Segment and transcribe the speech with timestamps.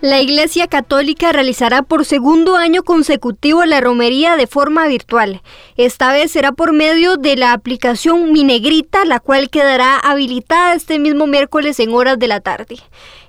[0.00, 5.42] La Iglesia Católica realizará por segundo año consecutivo la romería de forma virtual.
[5.76, 11.26] Esta vez será por medio de la aplicación Minegrita, la cual quedará habilitada este mismo
[11.26, 12.76] miércoles en horas de la tarde.